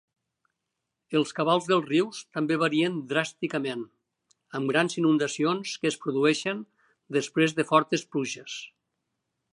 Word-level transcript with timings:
Els 1.17 1.33
cabals 1.39 1.67
dels 1.71 1.85
rius 1.89 2.21
també 2.37 2.57
varien 2.63 2.97
dràsticament, 3.13 3.85
amb 4.61 4.73
grans 4.73 4.99
inundacions 5.03 5.77
que 5.85 5.93
es 5.93 6.01
produeixen 6.07 6.65
després 7.19 7.55
de 7.61 7.71
fortes 7.75 8.07
pluges. 8.17 8.61